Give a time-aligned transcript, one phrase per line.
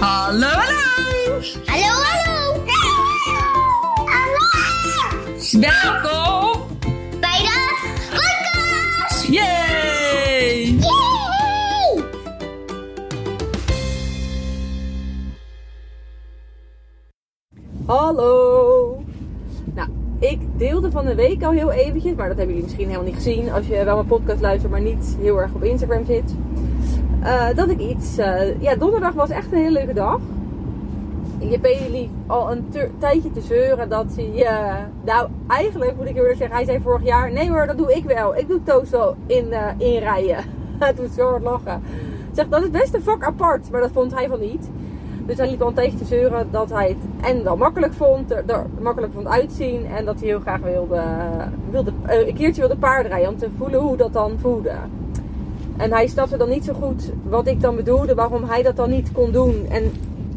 [0.00, 1.40] Hallo, hallo!
[1.66, 2.64] Hallo, hallo!
[4.08, 4.44] Hallo!
[5.60, 6.66] Welkom
[7.20, 7.70] Bij de
[8.10, 9.26] podcast!
[9.26, 10.78] Yay!
[10.78, 12.04] Yay!
[17.86, 19.04] Hallo!
[19.74, 19.88] Nou,
[20.18, 23.14] ik deelde van de week al heel eventjes, maar dat hebben jullie misschien helemaal niet
[23.14, 26.34] gezien als je wel mijn podcast luistert, maar niet heel erg op Instagram zit.
[27.22, 28.18] Eh, dat ik iets.
[28.18, 30.20] eh, ja, donderdag was echt een hele leuke dag.
[31.38, 32.68] Je liep al een
[32.98, 34.44] tijdje te zeuren dat hij.
[34.44, 37.94] eh, nou, eigenlijk moet ik eerlijk zeggen, hij zei vorig jaar: nee hoor, dat doe
[37.94, 38.36] ik wel.
[38.36, 40.44] Ik doe toast wel in, inrijden.
[40.78, 41.82] Hij doet zo hard lachen.
[42.32, 44.70] Zeg, dat is best een vak apart, maar dat vond hij van niet.
[45.26, 48.30] Dus hij liep al een tijdje te zeuren dat hij het en wel makkelijk vond,
[48.30, 49.86] er, makkelijk vond uitzien.
[49.86, 51.02] En dat hij heel graag wilde,
[51.70, 54.72] wilde een keertje wilde paardrijden om te voelen hoe dat dan voelde.
[55.80, 58.90] En hij snapte dan niet zo goed wat ik dan bedoelde, waarom hij dat dan
[58.90, 59.66] niet kon doen.
[59.68, 59.92] En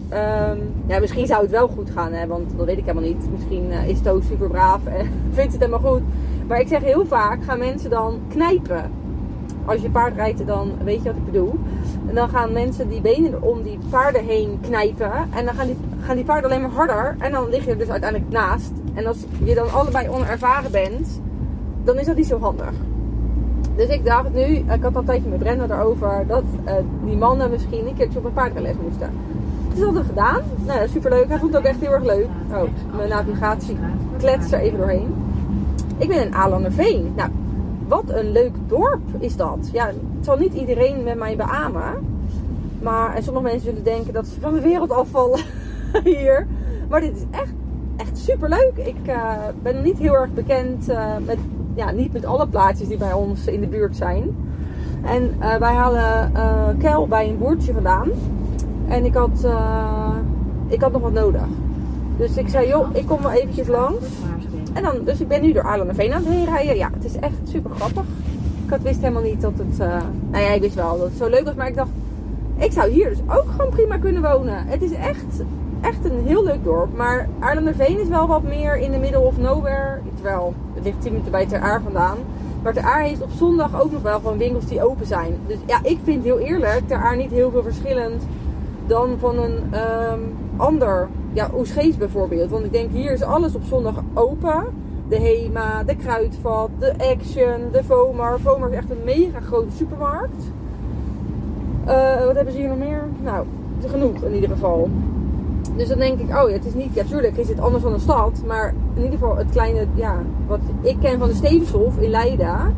[0.09, 0.57] ehm,
[0.88, 3.31] ja, misschien zou het wel goed gaan, hè, want dat weet ik helemaal niet.
[3.31, 6.01] Misschien eh, is Toos super braaf en vindt het helemaal goed.
[6.48, 8.91] Maar ik zeg heel vaak, gaan mensen dan knijpen.
[9.65, 11.55] Als je paard rijdt, dan weet je wat ik bedoel.
[12.07, 15.12] En dan gaan mensen die benen om die paarden heen knijpen.
[15.35, 17.15] En dan gaan die, gaan die paarden alleen maar harder.
[17.20, 18.71] En dan lig je er dus uiteindelijk naast.
[18.93, 21.21] En als je dan allebei onervaren bent,
[21.84, 22.73] dan is dat niet zo handig.
[23.76, 26.74] Dus ik dacht nu, ik had al een tijdje met Brenda erover, dat eh,
[27.05, 29.10] die mannen misschien een keertje op een paardenles moesten.
[29.70, 30.41] Dus dat hadden we gedaan.
[30.65, 31.27] Nou ja, superleuk.
[31.27, 32.27] Hij vond het ook echt heel erg leuk.
[32.52, 33.77] Oh, mijn navigatie
[34.18, 35.15] kletst er even doorheen.
[35.98, 37.13] Ik ben in Alanderveen.
[37.15, 37.30] Nou,
[37.88, 39.70] wat een leuk dorp is dat.
[39.71, 41.93] Ja, het zal niet iedereen met mij beamen.
[42.82, 45.40] Maar, en sommige mensen zullen denken dat ze van de wereld afvallen
[46.04, 46.48] hier.
[46.90, 47.54] Maar dit is echt,
[47.98, 48.74] echt super leuk.
[48.76, 51.37] Ik eh, ben niet heel erg bekend eh, met,
[51.76, 54.35] ja, niet met alle plaatjes die bij ons in de buurt zijn.
[55.04, 58.10] En eh, wij halen eh Kel bij een boertje vandaan.
[58.88, 60.15] En ik had, eh,
[60.68, 61.46] ik had nog wat nodig.
[62.18, 64.06] Dus ik zei, joh, ik kom wel eventjes langs.
[64.74, 66.75] En dan, dus ik ben nu door Aarlanderveen aan het heen rijden.
[66.75, 68.03] Ja, het is echt super grappig.
[68.66, 69.78] Ik had, wist helemaal niet dat het...
[70.30, 71.56] nou ja, ik wist wel dat het zo leuk was.
[71.56, 71.90] Maar ik dacht,
[72.58, 74.68] ik zou hier dus ook gewoon prima kunnen wonen.
[74.68, 75.44] Het is echt,
[75.84, 76.96] echt een heel leuk dorp.
[76.96, 80.00] Maar Aarlanderveen is wel wat meer in de middle of nowhere.
[80.16, 82.18] Terwijl, het ligt 10 minuten bij Ter Aar vandaan.
[82.62, 85.38] Maar Ter Aar heeft op zondag ook nog wel gewoon winkels die open zijn.
[85.48, 88.24] Dus ja, ik vind heel eerlijk Ter Aar niet heel veel verschillend
[88.88, 90.20] dan van een ehm,
[90.58, 92.50] ander, ja, Oesgeest bijvoorbeeld.
[92.50, 94.64] Want ik denk, hier is alles op zondag open.
[95.10, 98.40] De Hema, de Kruidvat, de Action, de Vomar.
[98.40, 100.44] Vomar is echt een mega grote supermarkt.
[101.86, 103.04] Eh, wat hebben ze hier nog meer?
[103.22, 103.46] Nou,
[103.88, 104.90] genoeg in ieder geval.
[105.75, 107.94] Dus dan denk ik, oh ja, het is niet, ja, tuurlijk is het anders dan
[107.94, 108.41] een stad.
[108.47, 110.17] Maar in ieder geval het kleine, ja,
[110.47, 112.75] wat ik ken van de Stevenshof in Leiden.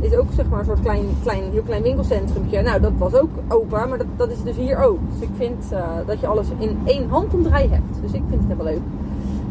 [0.00, 2.62] Is ook zeg maar een soort klein, klein, heel klein winkelcentrumtje.
[2.62, 4.98] Nou, dat was ook open, maar dat, dat is dus hier ook.
[5.12, 8.02] Dus ik vind eh, dat je alles in één handomdraai hebt.
[8.02, 8.82] Dus ik vind het helemaal leuk.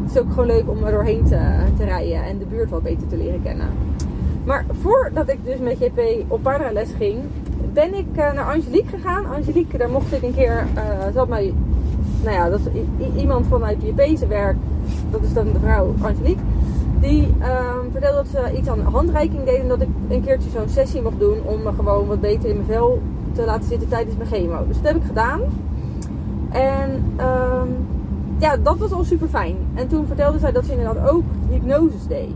[0.02, 1.40] Het is ook gewoon leuk om er doorheen te,
[1.76, 3.68] te rijden en de buurt wat beter te leren kennen.
[4.44, 7.18] Maar voordat ik dus met JP op paardenles ging,
[7.72, 9.26] ben ik eh, naar Angelique gegaan.
[9.26, 11.54] Angelique, daar mocht ik een keer, eh ze mij,
[12.22, 12.60] nou ja, dat
[12.98, 14.56] is iemand vanuit JP's werk,
[15.10, 16.42] dat is dan de vrouw Angelique.
[17.00, 20.68] Die ehm, vertelde dat ze iets aan handreiking deed en dat ik een keertje zo'n
[20.68, 23.02] sessie mocht doen om me gewoon wat beter in mijn vel
[23.32, 24.66] te laten zitten tijdens mijn chemo.
[24.66, 25.40] Dus dat heb ik gedaan.
[26.50, 27.68] En ehm,
[28.38, 29.56] ja, dat was al super fijn.
[29.74, 32.34] En toen vertelde zij dat ze inderdaad ook hypnoses deed.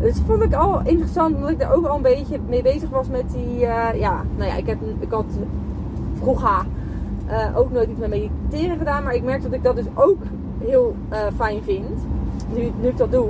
[0.00, 2.88] Dus dat vond ik al interessant, omdat ik daar ook al een beetje mee bezig
[2.88, 5.24] was met die, eh, ja, nou ja, ik, heb, ik had
[6.14, 6.66] vroeger
[7.32, 10.18] eh, ook nooit iets met mediteren gedaan, maar ik merk dat ik dat dus ook
[10.58, 11.98] heel eh, fijn vind,
[12.54, 13.28] nu, nu ik dat doe.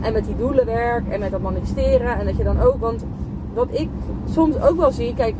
[0.00, 3.04] En met die doelenwerk en met dat manifesteren en dat je dan ook, want
[3.54, 3.88] wat ik
[4.30, 5.34] soms ook wel zie, kijk,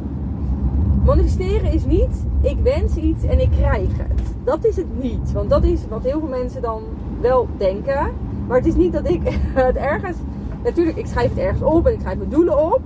[1.05, 4.23] manifesteren is niet, ik wens iets en ik krijg het.
[4.45, 6.83] Dat is het niet, want dat is wat heel veel mensen dan
[7.21, 8.11] wel denken.
[8.47, 9.21] Maar het is niet dat ik
[9.67, 10.17] het ergens,
[10.65, 12.81] natuurlijk ik schrijf het ergens op en ik schrijf mijn doelen op.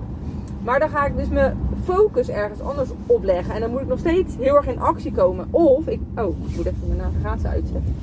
[0.65, 3.55] Maar dan ga ik dus mijn focus ergens anders opleggen.
[3.55, 5.47] En dan moet ik nog steeds heel erg in actie komen.
[5.51, 7.95] Of ik, oh, ik moet even mijn navigatie uitzetten.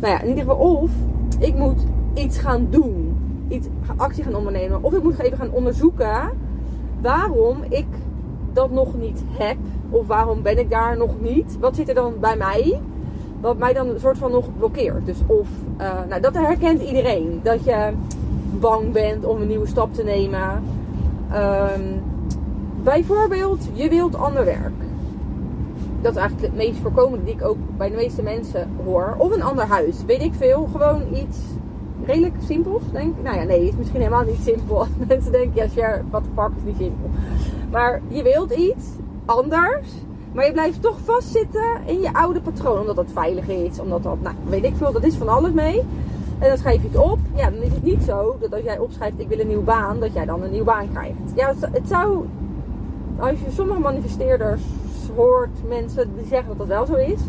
[0.00, 0.90] Nou ja, in ieder geval, of
[1.38, 3.16] ik moet iets gaan doen.
[3.48, 3.66] Iets,
[3.96, 4.82] actie gaan ondernemen.
[4.82, 6.30] Of ik moet even gaan onderzoeken
[7.00, 7.86] waarom ik
[8.52, 9.56] dat nog niet heb.
[9.90, 11.58] Of waarom ben ik daar nog niet?
[11.60, 12.80] Wat zit er dan bij mij?
[13.40, 15.06] Wat mij dan een soort van nog blokkeert.
[15.06, 17.40] Dus of, eh, nou dat herkent iedereen.
[17.42, 17.92] Dat je
[18.60, 20.62] bang bent om een nieuwe stap te nemen.
[21.32, 21.82] Ehm,
[22.82, 24.72] bijvoorbeeld, je wilt ander werk.
[26.00, 29.14] Dat is eigenlijk het meest voorkomende die ik ook bij de meeste mensen hoor.
[29.18, 30.04] Of een ander huis.
[30.06, 30.68] Weet ik veel.
[30.72, 31.38] Gewoon iets
[32.04, 33.22] redelijk simpels, denk ik.
[33.22, 34.86] Nou ja, nee, is misschien helemaal niet simpel.
[35.08, 37.10] Mensen denken, ja, wat de fuck is niet simpel.
[37.70, 38.86] Maar je wilt iets
[39.24, 39.88] anders.
[40.32, 42.80] Maar je blijft toch vastzitten in je oude patroon.
[42.80, 43.80] Omdat dat veilig is.
[43.80, 44.92] Omdat dat, nou, weet ik veel.
[44.92, 45.82] Dat is van alles mee.
[46.38, 47.18] En dan schrijf je het op.
[47.34, 50.00] Ja, dan is het niet zo dat als jij opschrijft ik wil een nieuwe baan.
[50.00, 51.16] Dat jij dan een nieuwe baan krijgt.
[51.34, 52.24] Ja, het, zou...
[53.18, 54.62] Als je sommige manifesteerders
[55.16, 57.20] hoort, mensen die zeggen dat dat wel zo is.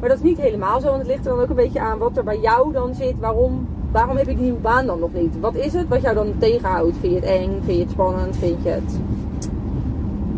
[0.00, 0.86] Maar dat is niet helemaal zo.
[0.86, 3.18] Want het ligt er dan ook een beetje aan wat er bij jou dan zit.
[3.18, 5.40] Waarom, waarom heb ik die nieuwe baan dan nog niet?
[5.40, 6.96] Wat is het wat jou dan tegenhoudt?
[6.96, 7.60] Vind je het eng?
[7.62, 8.36] Vind je het spannend?
[8.36, 8.98] Vind je het...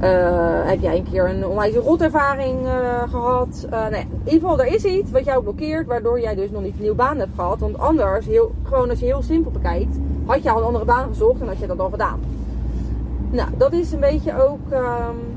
[0.01, 3.67] Eh, heb jij een keer een onwijs rotervaring uh, gehad?
[3.73, 6.63] Uh, nee, in ieder geval, er is iets wat jou blokkeert, waardoor jij dus nog
[6.63, 7.59] niet een nieuwe baan hebt gehad.
[7.59, 11.09] Want anders, heel, gewoon als je heel simpel bekijkt, had je al een andere baan
[11.09, 12.21] gezocht en had je dat al gedaan.
[13.31, 14.73] Nou, dat is een beetje ook.
[14.73, 15.33] Um,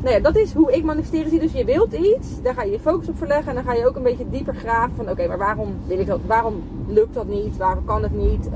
[0.00, 1.40] nou ja, dat is hoe ik manifesteren zie.
[1.40, 3.86] Dus je wilt iets, daar ga je je focus op verleggen en dan ga je
[3.86, 6.20] ook een beetje dieper graven van: oké, maar waarom wil ik dat?
[6.26, 7.56] Waarom lukt dat niet?
[7.56, 8.48] Waarom kan het niet?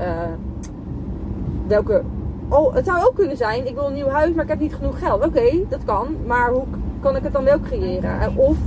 [1.67, 2.03] welke
[2.53, 4.75] Oh, het zou ook kunnen zijn, ik wil een nieuw huis, maar ik heb niet
[4.75, 5.25] genoeg geld.
[5.25, 6.07] Oké, dat kan.
[6.25, 6.63] Maar hoe
[6.99, 8.35] kan ik het dan wel creëren?
[8.35, 8.57] Of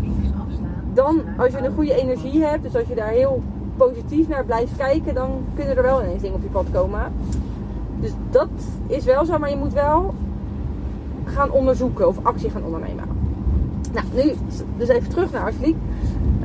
[0.93, 3.43] dan, als je een goede energie hebt, dus als je daar heel
[3.77, 7.13] positief naar blijft kijken, dan kunnen er wel ineens dingen op je pad komen.
[8.01, 8.49] Dus dat
[8.87, 10.15] is wel zo, maar je moet wel
[11.25, 13.05] gaan onderzoeken of actie gaan ondernemen.
[13.93, 14.33] Nou, nu
[14.77, 15.75] dus even terug naar Ashley.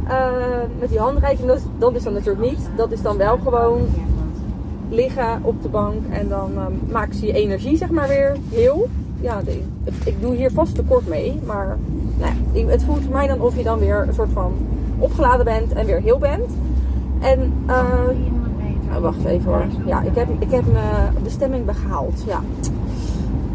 [0.07, 0.31] Uh,
[0.80, 2.69] met die handreiking, dat dat is dan natuurlijk niet.
[2.75, 3.88] Dat is dan wel gewoon
[4.89, 8.88] liggen op de bank en dan um, maakt ze je energie zeg maar weer heel.
[9.21, 9.62] Ja, de,
[10.06, 11.77] ik doe hier vast tekort mee, maar
[12.18, 14.53] nou ja, het voelt voor mij dan of je dan weer een soort van
[14.97, 16.51] opgeladen bent en weer heel bent.
[17.19, 17.83] En uh,
[18.95, 19.65] oh, wacht even hoor.
[19.86, 22.24] Ja, ik heb, ik heb mijn bestemming behaald.
[22.27, 22.42] Ja.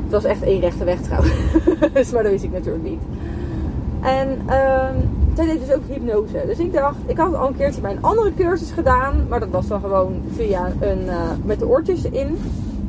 [0.03, 1.33] Het was echt één rechte weg trouwens.
[2.13, 3.01] maar dat wist ik natuurlijk niet.
[4.01, 4.89] En uh,
[5.37, 6.43] zij deed dus ook hypnose.
[6.47, 9.27] Dus ik dacht, ik had al een keertje bij een andere cursus gedaan.
[9.29, 12.39] Maar dat was dan gewoon via een, uh, met de oortjes in.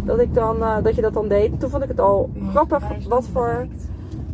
[0.04, 1.60] Dat, ik dan, uh, dat je dat dan deed.
[1.60, 3.68] Toen vond ik het al grappig wat voor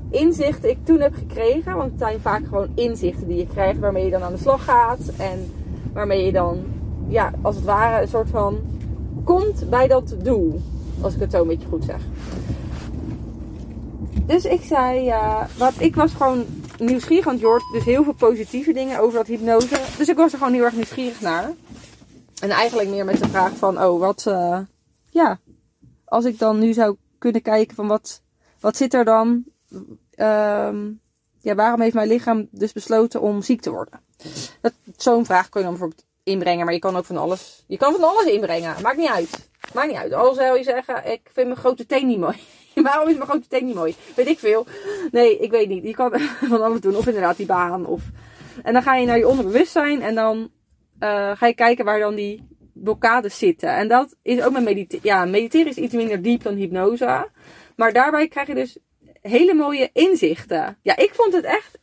[0.10, 1.75] inzichten ik toen heb gekregen.
[1.75, 4.64] Want het zijn vaak gewoon inzichten die je krijgt waarmee je dan aan de slag
[4.64, 5.12] gaat.
[5.18, 5.52] En
[5.94, 6.57] waarmee je dan,
[7.07, 8.57] ja, als het ware een soort van
[9.24, 10.62] komt bij dat doel.
[11.02, 12.00] Als ik het zo een beetje goed zeg.
[14.25, 16.46] Dus ik zei, uh, wat, ik was gewoon
[16.86, 19.81] nieuwsgierig, want je hoort dus heel veel positieve dingen over dat hypnose.
[19.98, 21.51] Dus ik was er gewoon heel erg nieuwsgierig naar.
[22.42, 24.60] En eigenlijk meer met de vraag van, oh, wat, uh,
[25.10, 25.39] ja,
[26.06, 28.22] als ik dan nu zou kunnen kijken van wat,
[28.60, 29.44] wat zit er dan,
[30.16, 31.01] um,
[31.39, 34.01] ja, waarom heeft mijn lichaam dus besloten om ziek te worden?
[34.95, 37.94] Zo'n vraag kun je dan bijvoorbeeld inbrengen, maar je kan ook van alles, je kan
[37.94, 39.50] van alles inbrengen, maakt niet uit.
[39.73, 40.13] Maakt niet uit.
[40.13, 42.38] Al zou je zeggen, ik vind mijn grote teen niet mooi.
[42.75, 43.95] Waarom is mijn grote teen niet mooi?
[44.15, 44.65] Weet ik veel.
[45.12, 45.83] Nee, ik weet niet.
[45.83, 46.19] Je kan
[46.50, 46.95] van alles doen.
[46.95, 47.85] Of inderdaad die baan.
[47.85, 48.01] Of...
[48.63, 50.01] En dan ga je naar je onderbewustzijn.
[50.01, 50.38] En dan
[51.00, 53.69] uh, ga je kijken waar dan die blokkades zitten.
[53.69, 55.06] En dat is ook met mediteren.
[55.06, 57.29] Ja, mediteren is iets minder diep dan hypnose.
[57.75, 58.77] Maar daarbij krijg je dus
[59.21, 60.77] hele mooie inzichten.
[60.81, 61.79] Ja, ik vond het echt...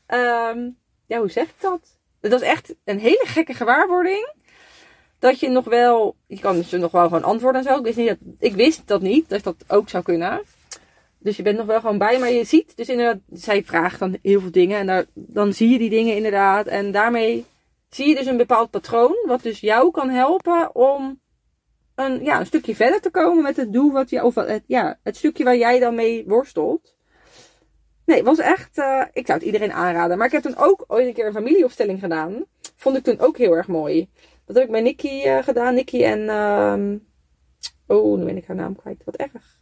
[0.55, 0.76] Um,
[1.06, 1.81] ja, hoe zeg ik dat?
[2.20, 4.32] Het was echt een hele gekke gewaarwording
[5.19, 7.79] dat je nog wel, je kan dus nog wel gewoon antwoorden en zo.
[7.79, 10.43] Ik wist, niet dat, ik wist dat niet, dat dat ook zou kunnen.
[11.19, 14.19] Dus je bent nog wel gewoon bij, maar je ziet dus inderdaad, zij vraagt dan
[14.23, 16.67] heel veel dingen en daar, dan zie je die dingen inderdaad.
[16.67, 17.44] En daarmee
[17.91, 21.21] zie je dus een bepaald patroon, wat dus jou kan helpen om
[21.94, 24.35] een, ja, een stukje verder te komen met het doel wat je, of
[24.67, 26.97] ja, het stukje waar jij dan mee worstelt.
[28.09, 30.19] Nee, het was echt, uh, ik zou het iedereen aanraden.
[30.19, 32.45] Maar ik heb toen ook ooit een keer een familieopstelling gedaan.
[32.77, 34.11] Vond ik toen ook heel erg mooi.
[34.45, 35.75] Dat heb ik met Nikki uh, gedaan.
[35.75, 37.07] Nikki en, um,
[37.87, 39.05] oh, nu ben ik haar naam kwijt.
[39.05, 39.61] Wat erg.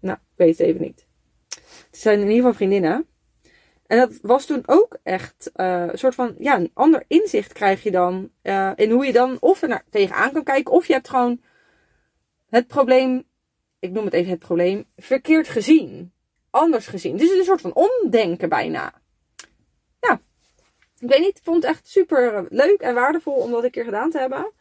[0.00, 1.06] Nou, ik weet het even niet.
[1.90, 3.06] Het zijn in ieder geval vriendinnen.
[3.86, 7.82] En dat was toen ook echt uh, een soort van, ja, een ander inzicht krijg
[7.82, 8.30] je dan.
[8.42, 10.72] Uh, in hoe je dan of er naar, tegenaan kan kijken.
[10.72, 11.40] Of je hebt gewoon
[12.48, 13.24] het probleem,
[13.78, 16.12] ik noem het even het probleem, verkeerd gezien.
[16.50, 17.16] Anders gezien.
[17.16, 18.92] Dus het is een soort van omdenken bijna.
[20.00, 20.20] Ja.
[20.98, 23.84] Ik weet niet, ik vond het echt super leuk en waardevol om dat een keer
[23.84, 24.52] gedaan te hebben.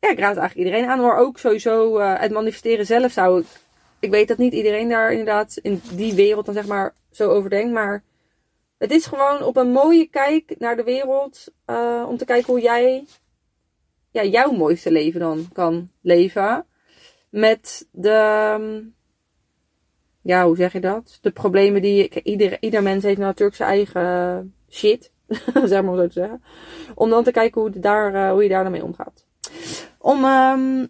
[0.00, 1.00] Ja, ik raad het eigenlijk iedereen aan.
[1.00, 3.46] Maar ook sowieso uh, het manifesteren zelf zou ik
[4.00, 7.50] ik weet dat niet iedereen daar inderdaad in die wereld dan zeg maar zo over
[7.50, 7.72] denkt.
[7.72, 8.02] Maar
[8.78, 11.46] het is gewoon op een mooie kijk naar de wereld.
[11.66, 13.04] Uh, om te kijken hoe jij
[14.10, 16.66] ja, jouw mooiste leven dan kan leven.
[17.30, 18.92] Met de.
[20.22, 21.18] Ja, hoe zeg je dat?
[21.20, 22.22] De problemen die.
[22.22, 25.12] Ieder, ieder mens heeft natuurlijk zijn eigen shit.
[25.64, 26.42] zeg maar zo te zeggen.
[26.94, 29.24] Om dan te kijken hoe, daar, uh, hoe je daar dan mee omgaat.
[29.98, 30.24] Om.
[30.24, 30.88] Um,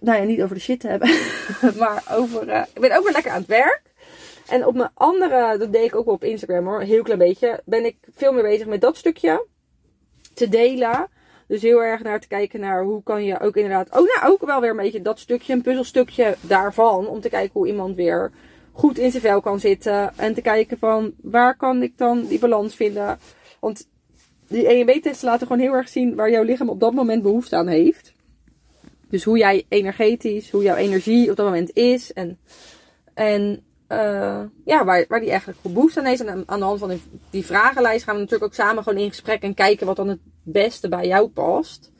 [0.00, 1.08] nou ja, niet over de shit te hebben.
[1.82, 2.48] maar over.
[2.48, 3.82] Uh, ik ben ook weer lekker aan het werk.
[4.46, 7.18] En op mijn andere, dat deed ik ook wel op Instagram hoor, een heel klein
[7.18, 9.46] beetje, ben ik veel meer bezig met dat stukje
[10.34, 11.08] te delen.
[11.46, 14.46] Dus heel erg naar te kijken naar hoe kan je ook inderdaad, oh nou ook
[14.46, 18.32] wel weer een beetje dat stukje, een puzzelstukje daarvan, om te kijken hoe iemand weer
[18.72, 20.16] goed in zijn vel kan zitten.
[20.16, 23.18] En te kijken van waar kan ik dan die balans vinden.
[23.60, 23.88] Want
[24.48, 27.68] die EMB-testen laten gewoon heel erg zien waar jouw lichaam op dat moment behoefte aan
[27.68, 28.14] heeft.
[29.08, 32.12] Dus hoe jij energetisch, hoe jouw energie op dat moment is.
[32.12, 32.38] En,
[33.14, 36.24] en uh, ja, waar, die eigenlijk goed behoefte aan heeft.
[36.24, 37.00] En aan de hand van
[37.30, 40.20] die, vragenlijst gaan we natuurlijk ook samen gewoon in gesprek en kijken wat dan het
[40.42, 41.92] beste bij jou past.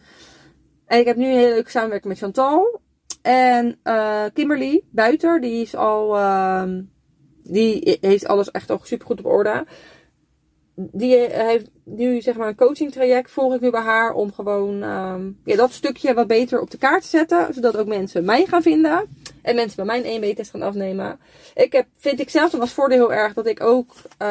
[0.87, 2.81] En ik heb nu een hele leuke samenwerking met Chantal.
[3.23, 6.17] En uh, Kimberly Buiter, die is al.
[6.17, 6.65] Uh,
[7.43, 9.67] die heeft alles echt al super goed op orde.
[10.75, 14.83] Die heeft nu zeg maar een coaching traject volg ik nu bij haar om gewoon
[14.83, 17.55] um, ja, dat stukje wat beter op de kaart te zetten.
[17.55, 19.09] Zodat ook mensen mij gaan vinden.
[19.47, 21.21] En mensen bij mijn 1B-test gaan afnemen.
[21.55, 24.29] Ik heb, vind ik zelf dan als voordeel heel erg dat ik ook uh,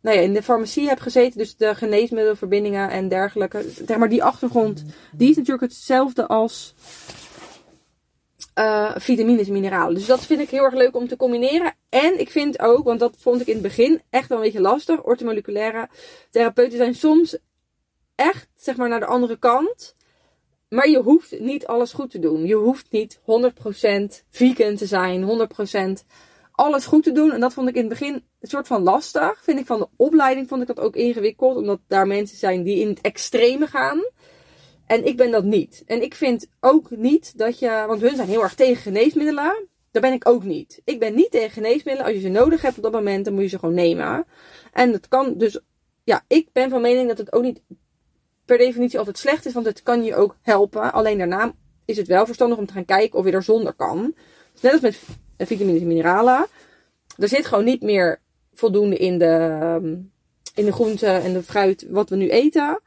[0.00, 1.38] nou ja, in de farmacie heb gezeten.
[1.38, 3.70] Dus de geneesmiddelverbindingen en dergelijke.
[3.86, 6.74] Zeg maar die achtergrond, die is natuurlijk hetzelfde als
[8.58, 9.94] uh, vitamines en mineralen.
[9.94, 11.74] Dus dat vind ik heel erg leuk om te combineren.
[11.88, 14.60] En ik vind ook, want dat vond ik in het begin echt wel een beetje
[14.60, 15.04] lastig.
[15.04, 15.88] Ortomoleculaire
[16.30, 17.38] therapeuten zijn soms
[18.14, 19.95] echt, zeg maar, naar de andere kant.
[20.68, 22.46] Maar je hoeft niet alles goed te doen.
[22.46, 23.22] Je hoeft niet 100%
[24.30, 25.48] vegan te zijn,
[26.02, 26.06] 100%
[26.52, 27.32] alles goed te doen.
[27.32, 29.42] En dat vond ik in het begin een soort van lastig.
[29.42, 31.56] Vind ik van de opleiding vond ik dat ook ingewikkeld.
[31.56, 34.04] Omdat daar mensen zijn die in het extreme gaan.
[34.86, 35.82] En ik ben dat niet.
[35.86, 37.84] En ik vind ook niet dat je.
[37.86, 39.68] Want hun zijn heel erg tegen geneesmiddelen.
[39.90, 40.80] Daar ben ik ook niet.
[40.84, 42.04] Ik ben niet tegen geneesmiddelen.
[42.04, 44.26] Als je ze nodig hebt op dat moment, dan moet je ze gewoon nemen.
[44.72, 45.60] En het kan dus.
[46.04, 47.62] Ja, ik ben van mening dat het ook niet
[48.46, 49.52] per definitie altijd slecht is.
[49.52, 50.92] Want het kan je ook helpen.
[50.92, 51.52] Alleen daarna
[51.84, 54.14] is het wel verstandig om te gaan kijken of je er zonder kan.
[54.52, 54.98] Dus net als met
[55.48, 56.46] vitamines en mineralen.
[57.18, 58.20] Er zit gewoon niet meer
[58.54, 59.78] voldoende in de,
[60.54, 62.80] in de groenten en de fruit wat we nu eten.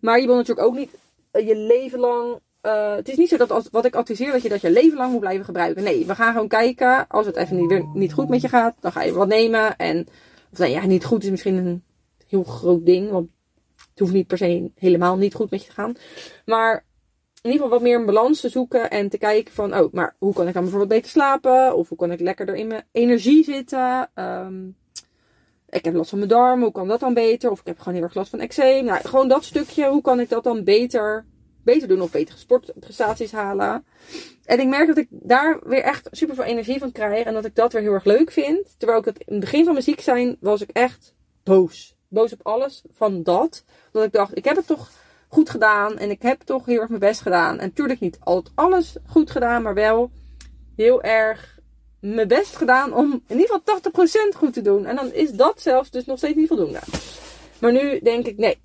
[0.00, 0.90] Maar je wil natuurlijk ook niet
[1.32, 2.38] je leven lang.
[2.62, 5.10] Uh, het is niet zo dat wat ik adviseer dat je dat je leven lang
[5.10, 5.82] moet blijven gebruiken.
[5.82, 7.06] Nee, we gaan gewoon kijken.
[7.08, 9.76] Als het even niet, weer niet goed met je gaat, dan ga je wat nemen.
[9.76, 10.06] En
[10.52, 11.82] of nou ja, niet goed is misschien een
[12.26, 13.10] heel groot ding.
[13.10, 13.28] Want
[13.90, 15.94] het hoeft niet per se helemaal niet goed met je te gaan.
[16.44, 16.84] Maar
[17.42, 20.16] in ieder geval wat meer een balans te zoeken en te kijken van, oh, maar
[20.18, 21.76] hoe kan ik dan bijvoorbeeld beter slapen?
[21.76, 24.10] Of hoe kan ik lekkerder in mijn energie zitten?
[24.14, 24.76] Um,
[25.70, 27.50] ik heb last van mijn darmen, hoe kan dat dan beter?
[27.50, 28.84] Of ik heb gewoon heel erg last van eczeem.
[28.84, 31.26] Nou, gewoon dat stukje, hoe kan ik dat dan beter,
[31.64, 33.84] beter doen of betere sportprestaties halen?
[34.44, 37.44] En ik merk dat ik daar weer echt super veel energie van krijg en dat
[37.44, 38.74] ik dat weer heel erg leuk vind.
[38.78, 41.98] Terwijl ik het in het begin van mijn ziek zijn was ik echt boos.
[42.10, 43.64] Boos op alles van dat.
[43.92, 44.90] Dat ik dacht, ik heb het toch
[45.28, 47.58] goed gedaan en ik heb toch heel erg mijn best gedaan.
[47.58, 50.10] En natuurlijk niet altijd alles goed gedaan, maar wel
[50.76, 51.58] heel erg
[52.00, 54.86] mijn best gedaan om in ieder geval 80% goed te doen.
[54.86, 56.80] En dan is dat zelfs dus nog steeds niet voldoende.
[57.60, 58.58] Maar nu denk ik, nee.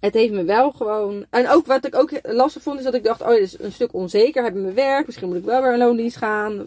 [0.00, 1.26] Het heeft me wel gewoon.
[1.30, 3.72] En ook wat ik ook lastig vond, is dat ik dacht: oh, dit is een
[3.72, 4.46] stuk onzeker.
[4.46, 5.06] in mijn werk.
[5.06, 6.66] Misschien moet ik wel weer in loondienst gaan.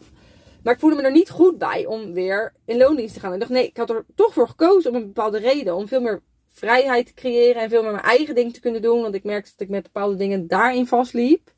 [0.63, 3.34] Maar ik voelde me er niet goed bij om weer in loondienst te gaan.
[3.34, 5.75] Ik dacht: nee, ik had er toch voor gekozen om een bepaalde reden.
[5.75, 6.22] Om veel meer
[6.53, 9.01] vrijheid te creëren en veel meer mijn eigen ding te kunnen doen.
[9.01, 11.51] Want ik merkte dat ik met bepaalde dingen daarin vastliep.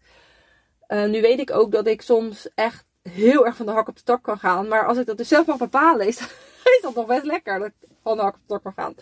[0.87, 3.95] Uh, nu weet ik ook dat ik soms echt heel erg van de hak op
[3.95, 4.67] de tak kan gaan.
[4.67, 6.19] Maar als ik dat dus zelf mag bepalen, is,
[6.77, 8.95] is dat nog best lekker dat ik van de hak op de tak kan gaan.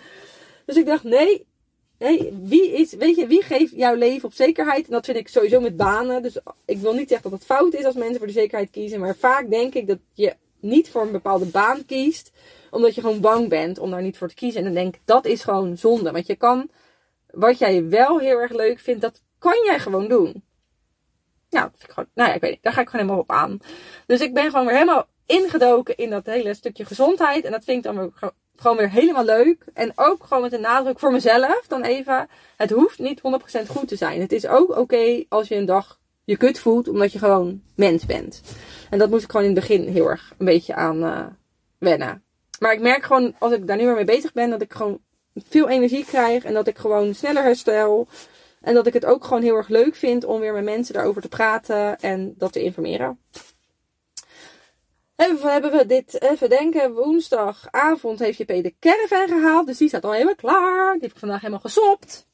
[0.65, 1.47] Dus ik dacht, nee,
[2.01, 4.85] nee wie, is, weet je, wie geeft jouw leven op zekerheid?
[4.85, 6.21] En dat vind ik sowieso met banen.
[6.21, 8.99] Dus ik wil niet zeggen dat het fout is als mensen voor de zekerheid kiezen.
[8.99, 12.31] Maar vaak denk ik dat je niet voor een bepaalde baan kiest.
[12.71, 14.59] Omdat je gewoon bang bent om daar niet voor te kiezen.
[14.59, 16.11] En dan denk ik, dat is gewoon zonde.
[16.11, 16.69] Want je kan,
[17.31, 20.43] wat jij wel heel erg leuk vindt, dat kan jij gewoon doen.
[21.49, 22.63] Ja, gewoon, nou ja, ik weet niet.
[22.63, 23.59] Daar ga ik gewoon helemaal op aan.
[24.05, 27.45] Dus ik ben gewoon weer helemaal ingedoken in dat hele stukje gezondheid.
[27.45, 28.31] En dat vind ik dan weer,
[28.61, 29.65] gewoon weer helemaal leuk.
[29.73, 31.65] En ook gewoon met een nadruk voor mezelf.
[31.67, 32.27] Dan even,
[32.57, 34.21] het hoeft niet 100% goed te zijn.
[34.21, 36.87] Het is ook oké als je een dag je kut voelt.
[36.87, 38.41] Omdat je gewoon mens bent.
[38.89, 41.25] En dat moest ik gewoon in het begin heel erg een beetje aan uh,
[41.77, 42.23] wennen.
[42.59, 44.99] Maar ik merk gewoon, als ik daar nu weer mee bezig ben, dat ik gewoon
[45.35, 46.43] veel energie krijg.
[46.43, 48.07] En dat ik gewoon sneller herstel.
[48.61, 51.21] En dat ik het ook gewoon heel erg leuk vind om weer met mensen daarover
[51.21, 53.19] te praten en dat te informeren.
[55.21, 59.67] Even hebben we dit, even denken, woensdagavond heeft JP de caravan gehaald.
[59.67, 60.93] Dus die staat al helemaal klaar.
[60.93, 62.27] Die heb ik vandaag helemaal gesopt.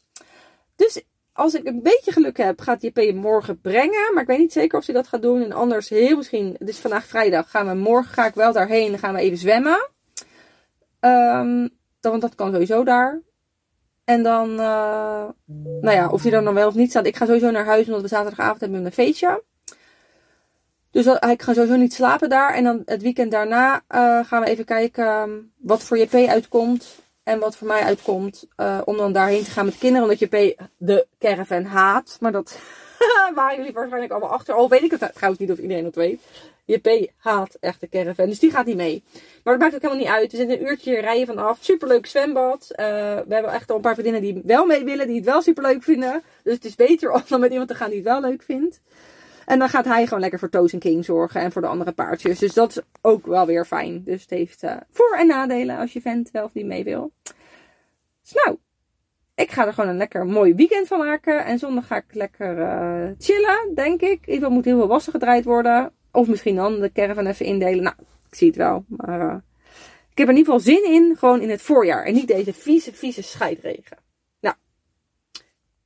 [0.75, 1.03] Dus
[1.33, 4.13] als ik een beetje geluk heb, gaat JP hem morgen brengen.
[4.13, 5.43] Maar ik weet niet zeker of hij dat gaat doen.
[5.43, 8.89] En anders heel misschien, het is vandaag vrijdag, gaan we morgen ga ik wel daarheen.
[8.89, 9.89] Dan gaan we even zwemmen.
[10.99, 11.69] Um,
[12.01, 13.21] want dat kan sowieso daar.
[14.03, 15.25] En dan, uh,
[15.81, 17.05] nou ja, of hij er dan wel of niet staat.
[17.05, 19.43] Ik ga sowieso naar huis, omdat we zaterdagavond hebben een feestje.
[20.97, 22.53] Dus ik ga sowieso niet slapen daar.
[22.53, 26.99] En dan het weekend daarna uh, gaan we even kijken um, wat voor JP uitkomt.
[27.23, 30.03] En wat voor mij uitkomt eh, om dan daarheen te gaan met kinderen.
[30.03, 32.17] Omdat je P de caravan haat.
[32.19, 32.59] Maar dat
[33.35, 34.53] waren jullie waarschijnlijk allemaal achter.
[34.55, 36.21] Al weet ik het trouwens niet of iedereen dat weet.
[36.65, 38.27] Je P haat echt de caravan.
[38.27, 39.03] Dus die gaat niet mee.
[39.43, 40.31] Maar dat maakt ook helemaal niet uit.
[40.31, 41.57] Er zit een uurtje rijden vanaf.
[41.61, 42.69] Superleuk zwembad.
[42.69, 42.85] Eh,
[43.27, 45.07] we hebben echt al een paar vriendinnen die wel mee willen.
[45.07, 46.23] Die het wel superleuk vinden.
[46.43, 48.81] Dus het is beter om dan met iemand te gaan die het wel leuk vindt.
[49.47, 51.41] En dan gaat hij gewoon lekker voor Toos en King zorgen.
[51.41, 52.39] En voor de andere paardjes.
[52.39, 54.03] Dus dat is ook wel weer fijn.
[54.03, 57.11] Dus het heeft eh, voor- en nadelen als je vent wel of niet mee wil.
[58.21, 58.57] Dus nou,
[59.35, 61.45] ik ga er gewoon een lekker mooi weekend van maken.
[61.45, 64.09] En zondag ga ik lekker eh, chillen, denk ik.
[64.09, 65.91] In ieder geval moet heel veel wassen gedraaid worden.
[66.11, 67.83] Of misschien dan de caravan even indelen.
[67.83, 67.95] Nou,
[68.29, 68.85] ik zie het wel.
[68.87, 69.35] Maar eh,
[70.11, 71.15] ik heb er in ieder geval zin in.
[71.17, 72.03] Gewoon in het voorjaar.
[72.05, 73.97] En niet deze vieze, vieze scheidregen.
[74.39, 74.55] Nou,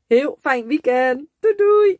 [0.07, 1.25] heel fijn weekend.
[1.39, 1.99] Doei doei.